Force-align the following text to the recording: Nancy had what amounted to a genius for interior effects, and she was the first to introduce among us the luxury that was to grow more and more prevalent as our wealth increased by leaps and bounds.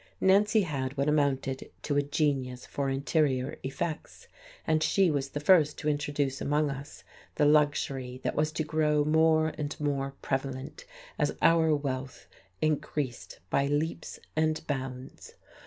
Nancy 0.19 0.61
had 0.63 0.97
what 0.97 1.07
amounted 1.07 1.69
to 1.83 1.95
a 1.95 2.01
genius 2.01 2.65
for 2.65 2.89
interior 2.89 3.59
effects, 3.61 4.27
and 4.65 4.81
she 4.81 5.11
was 5.11 5.29
the 5.29 5.39
first 5.39 5.77
to 5.77 5.89
introduce 5.89 6.41
among 6.41 6.71
us 6.71 7.03
the 7.35 7.45
luxury 7.45 8.19
that 8.23 8.33
was 8.33 8.51
to 8.53 8.63
grow 8.63 9.05
more 9.05 9.49
and 9.59 9.79
more 9.79 10.15
prevalent 10.23 10.85
as 11.19 11.37
our 11.39 11.75
wealth 11.75 12.25
increased 12.63 13.41
by 13.51 13.67
leaps 13.67 14.19
and 14.35 14.65
bounds. 14.65 15.35